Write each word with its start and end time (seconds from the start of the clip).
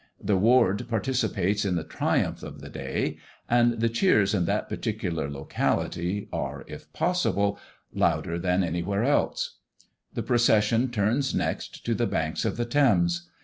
The 0.19 0.35
ward 0.35 0.89
participates 0.89 1.63
in 1.63 1.75
the 1.75 1.83
triumph 1.83 2.41
of 2.41 2.59
the 2.59 2.69
day; 2.71 3.19
and 3.47 3.73
the 3.73 3.87
cheers 3.87 4.33
in 4.33 4.45
that 4.45 4.67
particular 4.67 5.29
locality 5.29 6.27
are, 6.33 6.63
if 6.67 6.91
possible, 6.91 7.59
louder 7.93 8.39
than 8.39 8.63
any 8.63 8.81
where 8.81 9.03
else. 9.03 9.57
The 10.15 10.23
procession 10.23 10.89
turns 10.89 11.35
next 11.35 11.85
to 11.85 11.93
the 11.93 12.07
banks 12.07 12.45
of 12.45 12.57
the 12.57 12.65
Thames. 12.65 13.29